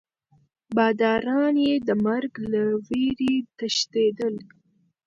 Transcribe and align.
باداران 0.75 1.55
یې 1.65 1.75
د 1.87 1.89
مرګ 2.05 2.33
له 2.51 2.61
ویرې 2.87 3.35
تښتېدل. 3.57 4.35